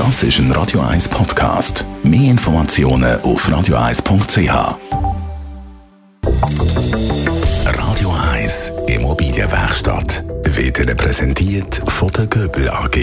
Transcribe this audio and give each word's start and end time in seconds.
Das 0.00 0.22
ist 0.22 0.38
ein 0.38 0.50
Radio 0.52 0.80
1 0.80 1.10
Podcast. 1.10 1.84
Mehr 2.02 2.30
Informationen 2.30 3.20
auf 3.20 3.46
radio1.ch. 3.46 4.78
Radio 7.66 8.14
1 8.32 8.72
Immobilienwerkstatt 8.86 10.24
wird 10.44 10.78
Ihnen 10.78 10.96
präsentiert 10.96 11.82
von 11.86 12.08
der 12.12 12.26
Göbel 12.28 12.70
AG. 12.70 12.96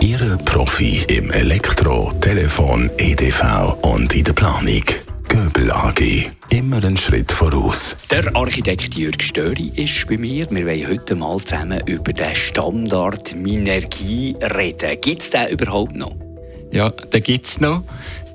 Ihre 0.00 0.38
Profi 0.38 1.04
im 1.06 1.30
Elektro, 1.30 2.12
Telefon, 2.20 2.90
EDV 2.98 3.76
und 3.82 4.12
in 4.12 4.24
der 4.24 4.32
Planung. 4.32 4.82
Göbel 5.28 5.70
AG. 5.70 6.32
Immer 6.48 6.78
einen 6.78 6.96
Schritt 6.96 7.30
voraus. 7.30 7.96
Der 8.10 8.24
Architekt 8.34 8.96
Jürg 8.96 9.22
Störi 9.22 9.70
ist 9.76 10.04
bei 10.08 10.18
mir. 10.18 10.50
Wir 10.50 10.66
wollen 10.66 10.88
heute 10.88 11.14
mal 11.14 11.38
zusammen 11.38 11.80
über 11.86 12.12
den 12.12 12.34
Standard 12.34 13.36
Minergie 13.36 14.34
reden. 14.42 15.00
Gibt 15.00 15.22
es 15.22 15.30
den 15.30 15.46
überhaupt 15.50 15.94
noch? 15.94 16.29
Ja, 16.70 16.90
den 16.90 17.22
gibt 17.22 17.46
es 17.46 17.60
noch. 17.60 17.82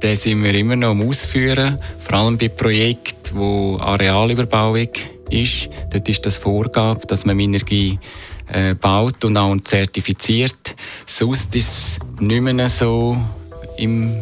Den 0.02 0.16
sind 0.16 0.44
wir 0.44 0.54
immer 0.54 0.76
noch 0.76 0.90
am 0.90 1.08
Ausführen. 1.08 1.80
Vor 2.00 2.18
allem 2.18 2.38
bei 2.38 2.50
Projekten, 2.50 3.36
wo 3.36 3.78
Arealüberbauung 3.80 4.90
ist. 5.30 5.70
Dort 5.92 6.08
ist 6.10 6.26
das 6.26 6.38
Vorgabe, 6.38 7.08
dass 7.08 7.26
man 7.26 7.38
Minergie 7.38 7.98
äh, 8.52 8.76
baut 8.76 9.24
und 9.24 9.38
auch 9.38 9.56
zertifiziert. 9.62 10.76
Sonst 11.06 11.56
ist 11.56 11.70
es 11.70 12.00
nicht 12.20 12.42
mehr 12.42 12.70
so 12.70 13.18
im 13.78 14.16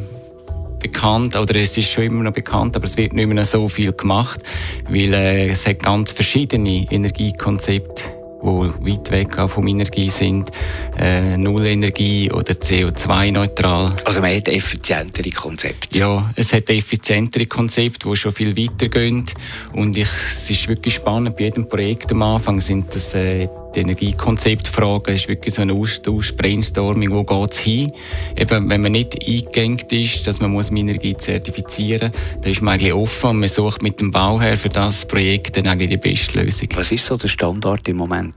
bekannt, 0.80 1.36
oder 1.38 1.56
es 1.56 1.78
ist 1.78 1.90
schon 1.90 2.04
immer 2.04 2.24
noch 2.24 2.34
bekannt, 2.34 2.76
aber 2.76 2.86
es 2.86 2.98
wird 2.98 3.14
nicht 3.14 3.28
mehr 3.28 3.46
so 3.46 3.70
viel 3.70 3.94
gemacht, 3.94 4.42
weil 4.90 5.14
äh, 5.14 5.48
es 5.48 5.66
hat 5.66 5.80
ganz 5.80 6.12
verschiedene 6.12 6.86
Energiekonzepte 6.92 8.13
die 8.44 8.92
weit 8.92 9.12
weg 9.12 9.50
vom 9.50 9.68
Energie 9.68 10.10
sind, 10.10 10.52
äh, 11.00 11.38
Nullenergie 11.38 12.32
oder 12.32 12.54
CO2-neutral. 12.54 13.96
Also 14.06 14.22
man 14.22 14.36
hat 14.36 14.48
effizientere 14.50 15.30
Konzepte? 15.32 15.98
Ja, 15.98 16.32
es 16.36 16.54
hat 16.54 16.70
effizientere 16.70 17.46
Konzepte, 17.46 18.10
die 18.10 18.16
schon 18.16 18.32
viel 18.32 18.56
weiter 18.58 18.90
gehen 18.90 19.26
und 19.74 19.98
ich, 19.98 20.08
es 20.08 20.50
ist 20.50 20.68
wirklich 20.68 20.96
spannend, 20.96 21.38
bei 21.38 21.46
jedem 21.46 21.68
Projekt 21.68 22.12
am 22.12 22.22
Anfang 22.22 22.60
sind 22.60 22.94
das 22.94 23.14
äh, 23.14 23.48
die 23.76 23.82
Energiekonzeptfrage 23.82 25.14
ist 25.14 25.28
wirklich 25.28 25.54
so 25.54 25.62
ein 25.62 25.72
Austausch, 25.72 26.36
Brainstorming, 26.36 27.12
wo 27.12 27.24
geht 27.24 27.52
es 27.52 27.60
hin? 27.60 27.92
Eben, 28.36 28.70
wenn 28.70 28.82
man 28.82 28.92
nicht 28.92 29.16
eingegangen 29.26 29.80
ist, 29.90 30.28
dass 30.28 30.40
man 30.40 30.52
muss 30.52 30.72
Energie 30.72 31.16
zertifizieren 31.16 32.12
muss, 32.12 32.42
dann 32.42 32.52
ist 32.52 32.62
man 32.62 32.74
eigentlich 32.76 32.94
offen 32.94 33.32
und 33.32 33.40
man 33.40 33.50
sucht 33.50 33.82
mit 33.82 34.00
dem 34.00 34.12
Bauherr 34.12 34.58
für 34.58 34.70
das 34.70 35.06
Projekt 35.06 35.58
dann 35.58 35.68
eigentlich 35.68 35.90
die 35.90 35.98
beste 35.98 36.42
Lösung. 36.42 36.70
Was 36.76 36.92
ist 36.92 37.06
so 37.06 37.18
der 37.18 37.28
Standard 37.28 37.88
im 37.88 37.98
Moment? 37.98 38.36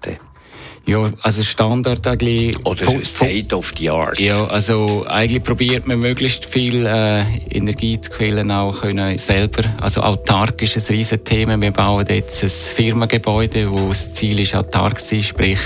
Ja, 0.86 1.10
also 1.22 1.42
Standard 1.42 2.06
eigentlich... 2.06 2.64
Oder 2.64 3.04
State 3.04 3.54
of 3.56 3.74
the 3.76 3.90
Art. 3.90 4.20
Ja, 4.20 4.46
also 4.46 5.04
eigentlich 5.08 5.42
probiert 5.42 5.84
man 5.86 5.98
möglichst 5.98 6.46
viel 6.46 6.86
äh, 6.86 7.22
Energiequellen 7.50 8.52
auch 8.52 8.80
können 8.82 9.18
selber, 9.18 9.64
also 9.80 10.02
autark 10.02 10.62
ist 10.62 10.76
ein 10.76 10.94
riesen 10.94 11.24
Thema. 11.24 11.60
Wir 11.60 11.72
bauen 11.72 12.06
jetzt 12.08 12.40
ein 12.44 12.48
Firmengebäude, 12.48 13.72
wo 13.72 13.88
das 13.88 14.14
Ziel 14.14 14.38
ist 14.38 14.54
autark 14.54 15.00
zu 15.00 15.16
sein, 15.16 15.22
sprich 15.24 15.58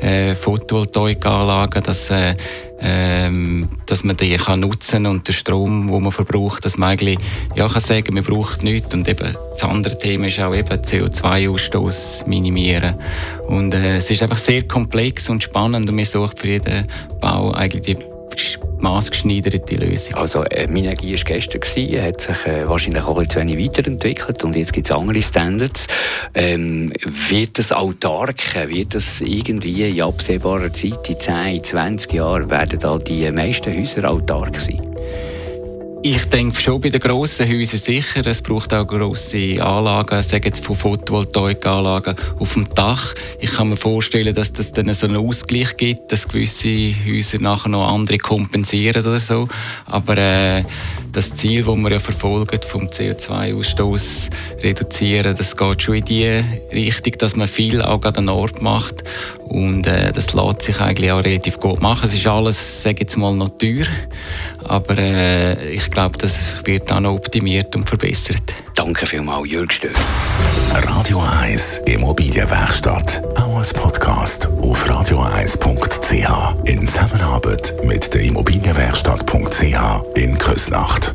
äh, 0.00 0.34
Photovoltaikanlagen, 0.34 1.82
dass 1.84 2.10
äh, 2.10 2.34
ähm, 2.80 3.68
dass 3.86 4.04
man 4.04 4.16
die 4.16 4.36
kann 4.36 4.60
nutzen 4.60 5.06
und 5.06 5.26
den 5.26 5.32
Strom, 5.32 5.88
den 5.90 6.02
man 6.02 6.12
verbraucht, 6.12 6.64
dass 6.64 6.76
man 6.76 6.90
eigentlich 6.90 7.18
ja, 7.54 7.68
kann 7.68 7.80
sagen, 7.80 8.14
man 8.14 8.24
braucht 8.24 8.62
nichts. 8.62 8.94
Und 8.94 9.08
eben 9.08 9.34
das 9.52 9.64
andere 9.64 9.98
Thema 9.98 10.28
ist 10.28 10.40
auch 10.40 10.54
eben 10.54 10.68
CO2-Ausstoß 10.68 12.28
minimieren. 12.28 12.94
Und 13.48 13.74
äh, 13.74 13.96
es 13.96 14.10
ist 14.10 14.22
einfach 14.22 14.36
sehr 14.36 14.62
komplex 14.62 15.28
und 15.28 15.42
spannend 15.42 15.88
und 15.88 15.96
man 15.96 16.04
sucht 16.04 16.38
für 16.38 16.48
jeden 16.48 16.86
Bau 17.20 17.52
eigentlich 17.52 17.82
die 17.82 18.17
maßgeschneiderte 18.80 19.76
Lösung. 19.76 20.14
Also 20.16 20.44
äh, 20.44 20.66
Minergie 20.66 21.14
war 21.14 21.24
gestern, 21.24 21.60
gewesen, 21.60 22.02
hat 22.02 22.20
sich 22.20 22.46
äh, 22.46 22.68
wahrscheinlich 22.68 23.04
auch 23.04 23.18
ein 23.18 23.28
wenig 23.34 23.70
weiterentwickelt 23.70 24.44
und 24.44 24.56
jetzt 24.56 24.72
gibt 24.72 24.86
es 24.86 24.92
andere 24.92 25.22
Standards. 25.22 25.86
Ähm, 26.34 26.92
wird 27.28 27.58
das 27.58 27.72
autark, 27.72 28.68
wird 28.68 28.94
das 28.94 29.20
irgendwie 29.20 29.90
in 29.90 30.00
absehbarer 30.02 30.72
Zeit, 30.72 31.08
in 31.08 31.18
10, 31.18 31.64
20 31.64 32.12
Jahren, 32.12 32.50
werden 32.50 32.78
da 32.78 32.98
die 32.98 33.30
meisten 33.30 33.76
Häuser 33.76 34.10
autark 34.10 34.58
sein? 34.60 34.80
Ich 36.02 36.26
denke 36.26 36.60
schon 36.60 36.80
bei 36.80 36.90
den 36.90 37.00
grossen 37.00 37.48
Häusern 37.48 37.80
sicher. 37.80 38.24
Es 38.24 38.40
braucht 38.40 38.72
auch 38.72 38.86
grosse 38.86 39.60
Anlagen, 39.60 40.22
sagen 40.22 40.44
jetzt 40.44 40.64
von 40.64 40.76
Photovoltaikanlagen 40.76 42.14
auf 42.38 42.54
dem 42.54 42.68
Dach. 42.72 43.14
Ich 43.40 43.50
kann 43.54 43.70
mir 43.70 43.76
vorstellen, 43.76 44.32
dass 44.32 44.52
das 44.52 44.70
dann 44.70 44.92
so 44.94 45.06
einen 45.06 45.16
Ausgleich 45.16 45.76
gibt, 45.76 46.12
dass 46.12 46.28
gewisse 46.28 46.94
Häuser 47.04 47.40
nachher 47.40 47.70
noch 47.70 47.92
andere 47.92 48.18
kompensieren 48.18 49.04
oder 49.04 49.18
so. 49.18 49.48
Aber 49.86 50.16
äh, 50.16 50.62
das 51.10 51.34
Ziel, 51.34 51.64
das 51.64 51.76
wir 51.76 51.90
ja 51.90 51.98
verfolgen, 51.98 52.60
vom 52.62 52.86
CO2-Ausstoß 52.86 54.30
reduzieren, 54.62 55.34
das 55.36 55.56
geht 55.56 55.82
schon 55.82 55.96
in 55.96 56.04
die 56.04 56.44
Richtung, 56.72 57.14
dass 57.18 57.34
man 57.34 57.48
viel 57.48 57.82
auch 57.82 58.04
an 58.04 58.14
den 58.14 58.28
Ort 58.28 58.62
macht. 58.62 59.02
Und 59.48 59.86
äh, 59.86 60.12
das 60.12 60.34
lässt 60.34 60.62
sich 60.62 60.80
eigentlich 60.80 61.10
auch 61.10 61.24
relativ 61.24 61.58
gut 61.58 61.80
machen. 61.80 62.06
Es 62.06 62.14
ist 62.14 62.26
alles, 62.26 62.82
sage 62.82 63.00
jetzt 63.00 63.16
mal, 63.16 63.34
noch 63.34 63.50
teuer. 63.50 63.86
Aber 64.64 64.98
äh, 64.98 65.70
ich 65.70 65.90
glaube, 65.90 66.18
das 66.18 66.38
wird 66.64 66.90
auch 66.92 67.00
noch 67.00 67.14
optimiert 67.14 67.74
und 67.74 67.88
verbessert. 67.88 68.54
Danke 68.74 69.06
vielmals, 69.06 69.48
Jürg 69.50 69.72
Stör. 69.72 69.90
Radio 70.72 71.22
1 71.42 71.78
Immobilienwerkstatt. 71.86 73.22
Auch 73.36 73.58
als 73.58 73.72
Podcast 73.72 74.46
auf 74.62 74.86
radio1.ch. 74.88 76.68
In 76.68 76.86
Zusammenarbeit 76.86 77.74
mit 77.84 78.12
der 78.14 78.22
Immobilienwerkstatt.ch 78.22 79.64
in 80.14 80.38
Küsnacht. 80.38 81.14